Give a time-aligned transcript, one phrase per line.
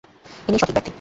[0.47, 0.89] ইনিই সঠিক ব্যক্তি।